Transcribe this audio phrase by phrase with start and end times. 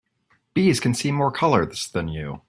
[0.55, 2.39] Bees can see more colors than you.